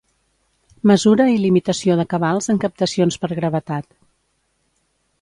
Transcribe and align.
Mesura 0.91 1.27
i 1.33 1.37
limitació 1.43 1.99
de 2.01 2.07
cabals 2.15 2.51
en 2.55 2.61
captacions 2.65 3.23
per 3.27 3.33
gravetat. 3.41 3.93